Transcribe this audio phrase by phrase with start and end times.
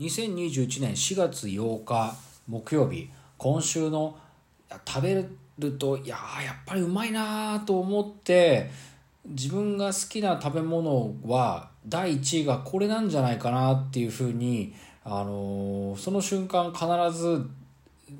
[0.00, 2.14] 2021年4月8日
[2.46, 3.10] 木曜日。
[3.36, 4.16] 今週の
[4.86, 5.26] 食べ
[5.58, 8.70] るといやーやっぱりうまいなーと思って
[9.26, 14.72] 自分が好きな食べ物は第1位がこれなんじゃないかなっていうふうに、
[15.02, 16.86] あのーその瞬間必
[17.18, 17.44] ず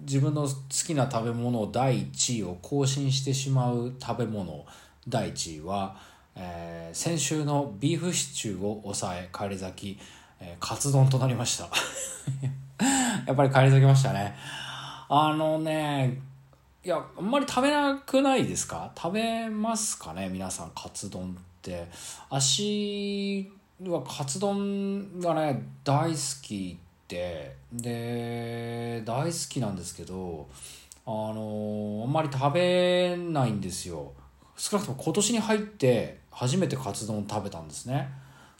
[0.01, 4.67] 自分の好きな食べ物を第1位を更新してしまう食べ物
[5.07, 5.97] 第1位は、
[6.35, 10.01] えー先週のビーフシチューを抑え返り咲き、
[10.41, 11.69] えーカツ丼となりました。
[13.27, 14.35] やっぱり返り咲きましたね。
[15.09, 16.21] あのね
[16.85, 18.91] いやあんまり食べなくないですか？
[18.97, 21.89] 食べますかね皆さんカツ丼って。
[22.31, 23.51] 足
[23.83, 27.57] はカツ丼がね大好きで。
[27.73, 30.49] で大好きなんですけど
[31.07, 34.13] あのあんまり食べないんですよ。
[34.57, 38.09] 少なくとも今年に入って初めてカツ丼食べたんですね。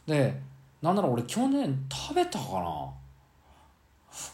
[0.05, 0.39] で
[0.81, 2.89] なんなら俺去年食べたかな。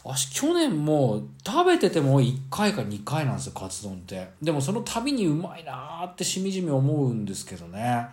[0.02, 4.28] 私去年も食べてても1回か2回なんですよカツ丼って。
[4.42, 8.06] でもその度にうまいなーってしみじみ思うんですけどね。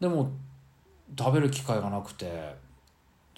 [0.00, 0.30] でも
[1.18, 2.62] 食べる機会がなくて。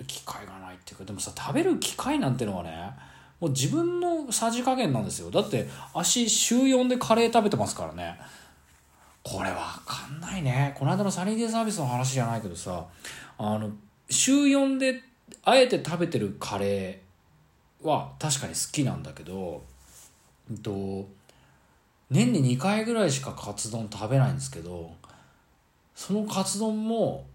[0.06, 2.91] 機会がないっていうかでもさ食べる機会なんてのはね
[3.41, 5.30] もう自分のさじ加減なんですよ。
[5.30, 8.19] だって足週4でカレー食べてますからね。
[9.22, 10.75] これわかんないね。
[10.78, 12.84] この間のサニーデイサービスの話じゃないけどさ
[13.38, 13.70] あの
[14.08, 15.02] 週4で
[15.44, 19.64] あえて食べてるカレーは確かに好きなんだけど、
[20.50, 21.08] うんと、
[22.10, 24.92] 年に2回ぐらいしかカツ丼食べないんですけど
[25.94, 27.26] そのカツ丼も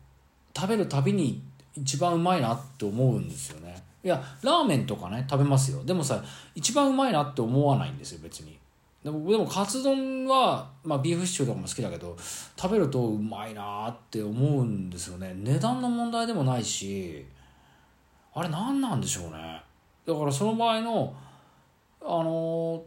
[0.55, 1.41] 食べるたびに
[1.75, 3.81] 一番うまいなって思うんですよね。
[4.03, 5.83] いやラーメンとかね食べますよ。
[5.83, 6.23] でもさ
[6.55, 8.57] 一番うまいなって思わないんですよ別に。
[9.03, 12.15] でもでもカツ丼は、まあ、ビーフシチューとかも好きだけど
[12.55, 15.33] 食べるとうまいなって思うんですよね。
[15.35, 17.25] 値段の問題でもないし
[18.33, 19.61] あれ何なんでしょうね。
[20.05, 21.15] だからその場合の
[22.03, 22.83] あの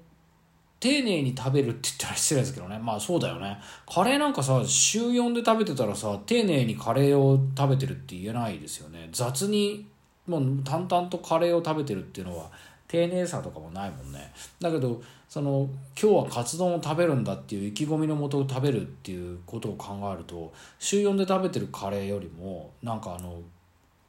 [0.81, 2.79] 丁寧に食べるって言ったら失礼ですけどね。
[2.79, 3.59] まあそうだよね。
[3.93, 9.09] カレーなんかさ週4で食べてたらさ丁寧にカレーを食べてるって言えないですよね。
[9.11, 9.87] 雑に
[10.27, 12.51] もう淡々とカレーを食べてるっていうのは
[12.89, 14.33] 丁寧さとかもないもんね。
[14.61, 15.69] だけどその
[16.01, 23.41] 今日はカツ丼を食べるんだっていう意気込みのもと食べるっていうことを考えると週4で食べてるカレーよりもなんかあの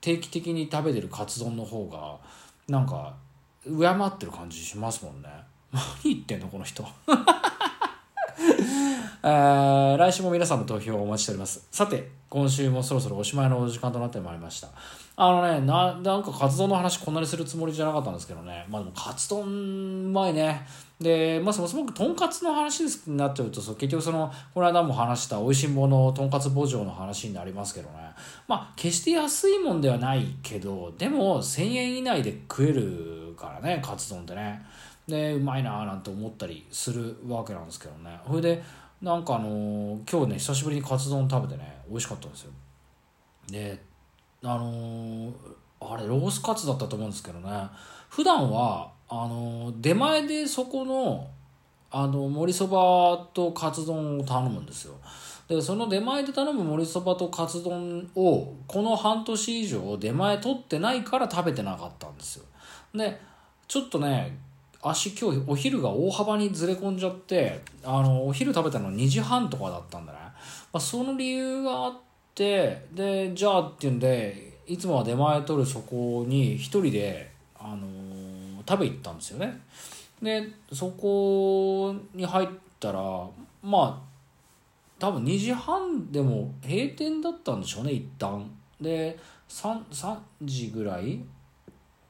[0.01, 2.17] 定期的に食べてるカツ丼の方が
[2.67, 3.15] なんか
[3.63, 5.29] 敬ってる感じしますもんね。
[5.73, 6.85] 何言ってんのこの人。
[9.27, 11.67] え来週も皆さんの投票をお待ちしております。
[11.71, 14.67] さて今週もそろそろおしまいのお時間となってまいりました。
[15.15, 18.67] あのねななんかカツ丼の話こんなにするつもりじゃなかったんですけどね。
[18.69, 20.61] まあでもカツ丼うまいね。
[21.01, 27.95] でまあそもそもとんかつの話になっちゃうとそ結局そのこの間も話した美味しんぼのとんかつ牧場の話になりますけどね。
[28.47, 34.63] まあ決して安いもんではないけどでも1000円以内で食えるからねカツ丼ってね。
[35.07, 38.19] でうまいなーなんて思ったりするわけなんですけどね。
[38.27, 38.63] それで
[39.05, 42.51] なんかあのー今日ね久しぶりにカツ丼食べてね美味しかったんですよ。
[43.47, 43.79] で
[44.41, 45.31] あのー
[45.79, 47.51] あれロースカツだったと思うんですけどね。
[48.09, 51.27] 普段はあのー出前でそこの
[51.91, 54.95] あの盛りそばとカツ丼を頼むんですよ。
[55.47, 62.45] でその出前で頼む盛りそばとカツ丼をこの半年以上出前取ってないから食べてなかったんですよ。
[62.95, 63.21] で
[63.67, 64.35] ちょっとね
[64.89, 70.33] 足今日お昼が大幅にずれ込んじゃってあのお昼食べたの2時半とかだったんだね、ま
[70.73, 71.93] あ、その理由があっ
[72.35, 79.61] てでじゃあっていうんでいつもは出前取るそこに一人で、あの食べ行ったんですよね。
[80.21, 82.47] でそこに入っ
[82.79, 83.01] たら
[83.61, 84.15] まあ
[84.97, 88.49] 多分2時半でも閉店だったんでしょうね一旦。
[88.81, 89.17] で
[89.49, 91.19] 3, 3時ぐらい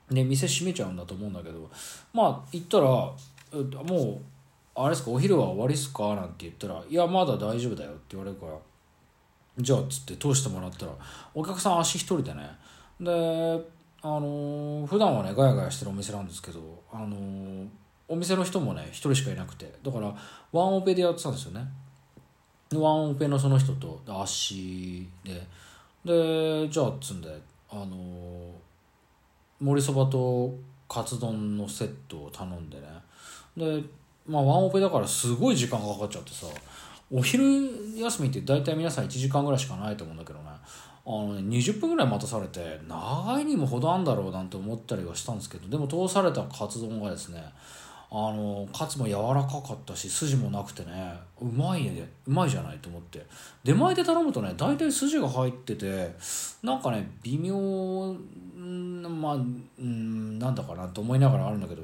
[0.10, 1.70] で店閉めちゃうんだと思うんだけど
[2.14, 3.16] まあ行ったらも
[3.54, 4.20] う
[4.76, 8.54] あれですかお昼は終わりっすかなんて言ったら「いやまだ大丈夫だよ」って言われるから
[9.58, 10.92] じゃあつって通してもらったら
[11.34, 12.50] お客さん足一人でね
[13.00, 13.12] で
[14.02, 16.60] あのー普段はねガヤガヤしてるお店なんですけど
[16.92, 17.68] あのー
[18.08, 20.14] お店の人もね一人しかいなくてだから
[20.52, 21.66] ワンオペでやってたんですよね。
[22.74, 25.48] ワンオペのその人と足で
[26.04, 27.42] でじゃあつんで
[27.72, 28.52] あのー
[29.62, 30.54] 盛りそばと
[30.88, 32.88] カツ丼のセットを頼んでね。
[33.58, 33.84] で
[34.28, 36.48] まあワンオペだからすごい時間がかかっちゃってさ
[37.12, 37.44] お昼
[37.98, 40.46] 休みって大体皆さん1時間ぐらいしかないと思うんだけどね。
[41.08, 47.44] あのね20分ぐらい待たされて長いにも程あんだろうなんて思ったりはしたんですけどでも通されたカツ丼がですね
[48.12, 53.26] あのカツも柔らかかったし筋もなくてねうまいねうまいじゃないと思って。
[53.64, 56.16] 出前で頼むとね大体筋が入ってて
[56.64, 59.40] なんかね微妙んまあう
[59.82, 61.82] んなんだかなと思いながらあるんだけど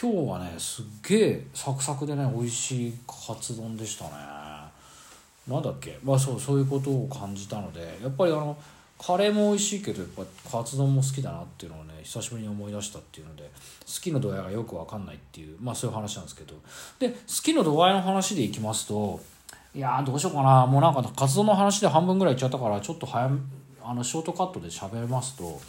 [0.00, 4.10] 今日はねすっげえサクサクでね美味しいカツ丼でしたね。
[5.48, 5.98] なんだっけ？
[6.02, 8.56] まあそうそういうことを感じたのでやっぱりあの
[8.98, 10.10] カレーも美味しいけどやっ
[10.44, 16.54] ぱカツ丼も好きだなっていうのをね久しぶりに思い出したっていうので好きの度合いがよく分かんないっていうまあそういう話なんですけど。
[16.98, 19.20] で好きの度合いの話でいきますと
[19.74, 20.66] いやどうしようかな。
[20.66, 23.38] もうなんかカツ丼の話で半分ぐらいいっちゃったからちょっと早め
[23.82, 25.60] あのショートカットで喋りますと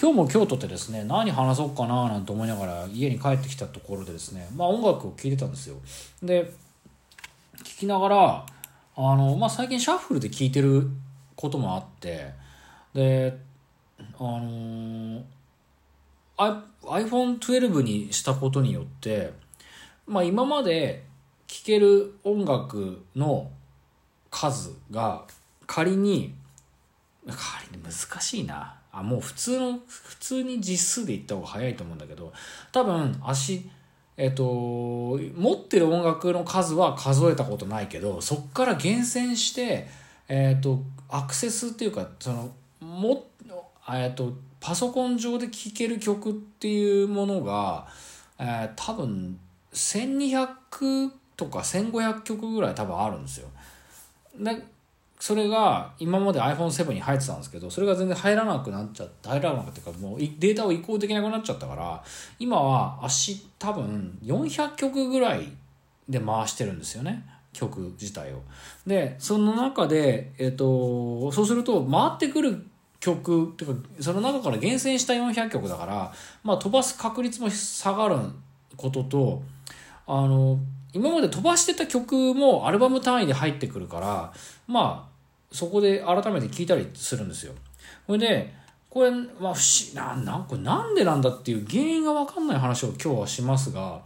[0.00, 5.76] 今日も京都ってですね何話そうかななんて思いながら家に帰ってきたところでですねまあ音楽を聴いてたんですよ。
[6.22, 6.52] で
[7.64, 8.46] 聴きながら
[8.96, 10.88] あの、まあ、最近シャッフルで聴いてる
[11.34, 12.32] こともあって
[12.94, 13.38] で
[14.18, 15.24] あのー、
[16.82, 19.32] iPhone12 にしたことによって
[20.06, 21.04] まあ今まで
[21.46, 23.50] 聴ける音楽の
[24.30, 25.24] 数が
[25.66, 26.34] 仮に
[27.26, 28.74] 仮に難しいな。
[28.90, 32.32] あもう普通の普通に実数でいった方が早いと思うんだけど
[32.72, 33.68] 多分足
[34.16, 39.86] えっと持ってる音楽の数は数えたことないけどそっから厳選して
[40.28, 42.50] えっとアクセスっていうかその
[42.80, 43.26] も
[43.90, 47.86] えっとパソコン上で聴ける曲っていうものが、
[48.38, 49.38] えー、多分
[49.72, 53.48] 1200とか1500曲ぐらい多分あるんですよ。
[54.36, 54.64] で
[55.20, 62.04] それが今まで iPhone7 に入ってたんですけどそれが全然入らなくなっちゃって入らなくてかもうデータを移行できなくなっちゃったから
[62.38, 65.48] 今は足多分400曲ぐらい
[66.08, 68.42] で回してるんですよね曲自体を。
[68.86, 72.64] でその中で、えーと、そうすると回ってくる
[73.00, 76.12] 曲っていうかその中から厳選した400曲だから、
[76.42, 78.16] まあ、飛ばす確率も下がる
[78.76, 79.42] ことと
[80.06, 80.58] あの
[80.92, 84.32] 今まで飛ばしてた曲もアルバム単位で入ってくるから
[84.66, 87.54] まあそこで改めて聴いたりするんですよ。
[88.06, 88.54] これで
[88.90, 89.54] これ、まあ、不思
[89.90, 94.00] 議ななこれなんでなんだっていう原因が分かんない話を今日はしますが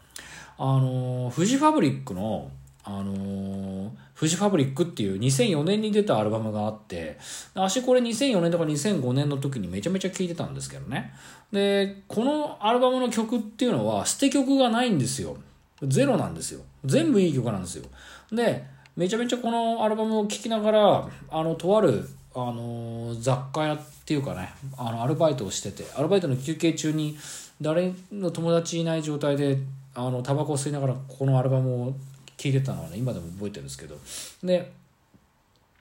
[0.58, 2.50] あのフジファブリックの
[2.84, 3.92] あの、
[4.22, 7.18] フジファブリックっていう2004年に出たアルバムがあって、
[7.54, 11.12] 私これ2004年とか2005年の時にめちゃめちゃ聴いてたんですけどね。
[11.50, 15.38] で、このアルバムの曲っていうのは捨て曲がないんですよ。
[15.82, 16.60] ゼロなんですよ。
[16.84, 17.84] 全部いい曲なんですよ。
[18.30, 18.64] で、
[18.96, 27.18] めちゃめちゃこのアルバムを聴きながら、あの、とある、あの、雑貨屋っていうかね、あの、アルバイトをしてて、アルバイトの休憩中に、
[27.60, 29.58] 誰の友達いない状態で、
[29.96, 31.94] あの、タバコを吸いながら、このアルバムを
[32.36, 33.96] 聴いてたのはね、今でも覚えてるんですけど、
[34.42, 34.72] で、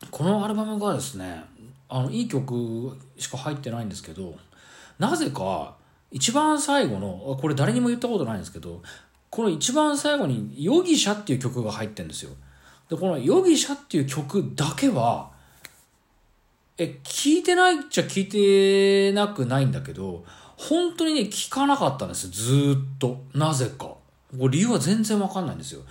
[0.10, 1.44] このアルバムがですね、
[1.90, 4.36] あの、いい曲しか入ってないんですけど、
[5.00, 5.76] なぜか、
[6.12, 8.82] 一番最後の、これ誰にも言ったことないんですけど、
[9.32, 12.32] この一番最後に「ヨギシャ」っていう曲が入ってるんですよ。
[12.90, 15.32] でこの「ヨギシャ」っていう曲だけは
[16.78, 20.26] え聞いてないっちゃ聞いてなくないんだけど
[20.58, 24.00] 本当にね聞かなかったんですずっとなぜかこ
[24.42, 25.82] れ理由は全然わかんないんですよ。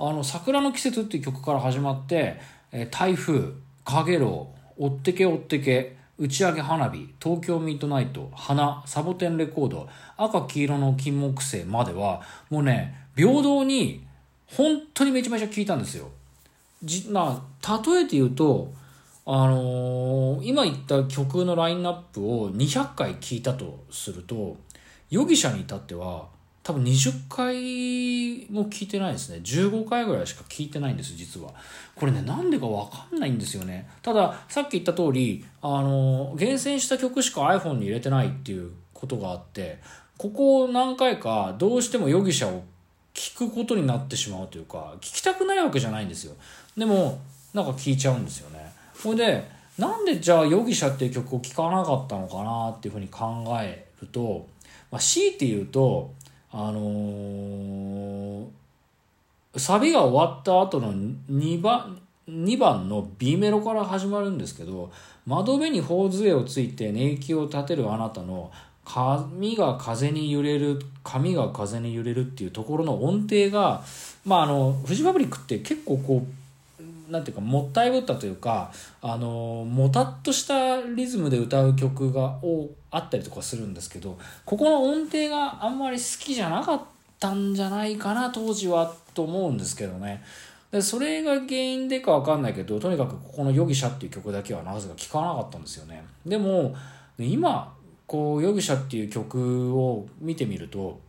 [0.00, 2.40] あの「桜の季節」っていう曲から始まって
[2.72, 3.52] 「え台風」
[3.84, 4.48] 「かげろ
[4.78, 9.88] う」「追ってけ追ってけ」打ち上げ花火、東京ミッドナイト、花、サボテンレコード、
[10.18, 12.20] 赤黄色の金木犀までは、
[12.50, 14.04] もうね、平等に、
[14.46, 16.10] 本当にめちゃめちゃ聞いたんですよ。
[16.84, 18.70] じまあ、例えて言うと、
[19.24, 24.58] あのー、今言った曲のラインナップを200回聞いたとすると、
[25.08, 26.26] 容疑者に至っては、
[26.70, 29.40] 多分20回も聞いてないですね。
[29.42, 31.50] 15回ぐらいしか聞いてないんです、実は。
[31.96, 33.88] これね、なんでかわかんないんですよね。
[34.02, 39.80] ただ、さっき言った通り、あの、厳選した曲しか iPhone に入れてないっていうことがあって、
[40.16, 42.62] ここ何回かどうしても容疑者を
[43.14, 46.36] 聞くことになってしまうというか、聞きたくないわけじゃないんですよ。
[46.76, 47.18] でも、
[47.52, 48.72] なんか聞いちゃうんですよね。
[49.02, 49.44] ほいで、
[49.76, 54.46] なんでじゃあ容疑者っていう曲を聴かなかったのかなっていうふうに考えると、
[54.90, 56.12] まあ、強いて言うと、
[56.52, 58.46] あのー、
[59.56, 64.90] サビが終わった後の2番、2番の B メロから始まるんですけど、
[65.26, 68.50] 窓辺に頬杖をついて寝息を立てるあなたの
[68.84, 73.84] 髪が風に揺れる、髪が風に揺れるっていうところの音程が、
[74.24, 76.39] まああの、フジファブリックって結構こう、
[77.10, 86.80] なんていうか、もったいぶったというか、あの、もたっとしたリズムで歌う曲が、をあったりとかするんですけどここの音程があんまり好きじゃなかっ
[87.18, 90.22] たんじゃないかな当時はと思うんですけどね。
[90.70, 96.04] でそれが原因でか分かんないけどとにかくここの「ヨギシャ」っていう曲だけはなぜか聴かなかったんですよね。
[96.24, 96.74] でも
[97.18, 97.72] 今
[98.06, 101.00] こう「ヨギシャ」っていう曲を見てみると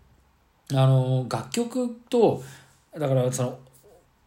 [0.72, 2.42] あの楽曲と
[2.98, 3.60] だからその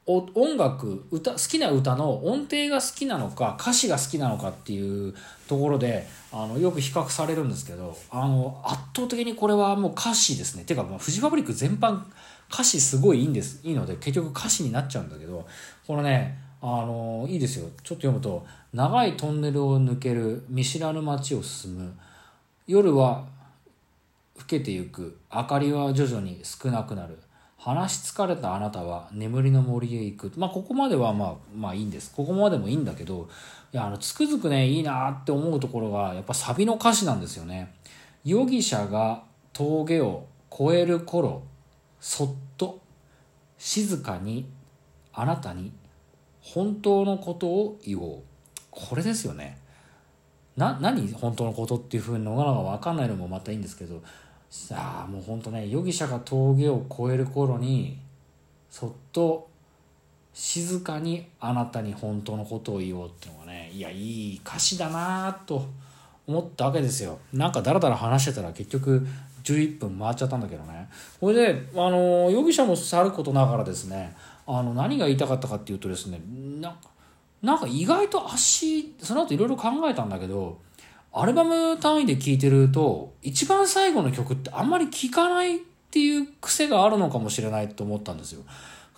[0.06, 5.14] 音楽歌好きな歌の音程が好きなのか歌詞が好きなのかっていう
[5.48, 10.64] ところであのよく比較されるんですけどあの圧倒的にこれはもう歌詞ですね。
[10.64, 12.02] ていうかフジファブリック全般
[12.52, 13.60] 歌詞すごいいいんです。
[13.64, 15.46] いいので結局歌詞になっちゃうんだけど
[15.86, 17.68] このねあのいいですよ。
[17.82, 21.94] ちょっと読むと「長いトンネルを抜ける見知らぬ街を進む。
[22.66, 23.24] 夜は
[24.36, 25.16] 更けてゆく。
[25.32, 27.18] 明かりは徐々に少なくなる。
[27.64, 30.32] 話し疲れたあなたは眠りの森へ行く。
[30.36, 32.12] まあ、ここまではまあ、まあいいんです。
[32.14, 33.26] ここまでもいいんだけど、
[33.72, 37.74] いや、あの、つくづくね、いいなって思うところが、やっぱサビの歌詞なんですよね。
[38.22, 39.22] 容疑者が
[39.54, 41.42] 峠を越える頃、
[42.00, 42.82] そっと、
[43.56, 44.46] 静かに、
[45.14, 45.72] あなたに、
[46.42, 48.22] 本当のことを言おう。
[48.70, 49.56] これですよね。
[50.58, 54.02] な、何本当のことっていうふうにのがわかんないのもまたいいんですけど、
[54.54, 57.98] さあもうほんとね容疑者が峠を越える頃に
[58.70, 59.48] そっと
[60.32, 65.66] 静かにあなたに本当のことを言おうっていうのがねいやいい歌詞だなと
[66.28, 67.18] 思ったわけですよ。
[67.32, 69.04] なんかダラダラ話してたら結局
[69.42, 70.88] 11分回っちゃったんだけどね。
[71.20, 76.20] これであの容疑者もさることながらですねあの何が言いたかったかっていうとですね
[77.42, 80.62] なんか意外と足その後いろいろ考えたんだけど
[81.16, 85.60] アルバム単位で聴いてると、一番最後の曲ってあんまり聴かないっ
[85.92, 88.42] ていう癖があるのかもしれないと思ったんですよ。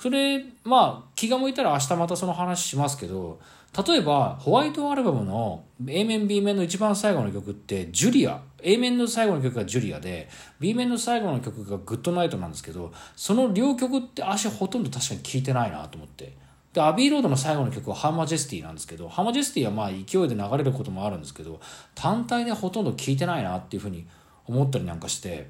[0.00, 3.38] それ、まあ、気が向いたら明日またその話しますけど、
[3.86, 8.40] 例えば、ホワイトアルバムの A 面 B 面の一番最後の曲って、ジュリア。
[8.62, 16.45] A 面の最後の曲がジュリアで、B 面の最後の曲がグッドナイトなんですけど、その両曲って足ほとんど確かに聴いてないなと思って。
[16.76, 21.58] で、アビーロードの最後の曲はハーマジェスティなんですけど、ハーマジェスティはまあ勢いで流れることもあるんですけど、
[21.94, 24.06] 単体でほとんど聴いてないなっていうふうに
[24.44, 25.48] 思ったりなんかして、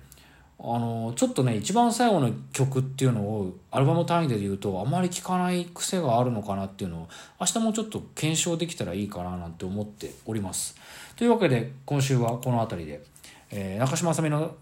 [0.60, 7.08] あの、ちょっとね、一番最後の曲っていうのをアルバム単位で言うと、あまり聴かない癖があるのかなっていうのを、
[7.40, 10.76] 明日もちょっと検証できたらいいかななんて思っております。
[11.16, 13.04] というわけで、今週はこの辺りで、
[13.50, 14.54] えー、中島あさみの